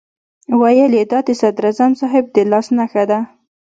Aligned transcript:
ویل 0.59 0.93
یې 0.99 1.03
دا 1.11 1.19
د 1.27 1.29
صدراعظم 1.41 1.91
صاحب 2.01 2.25
د 2.35 2.37
لاس 2.51 2.67
نښه 2.77 3.03
ده. 3.09 3.19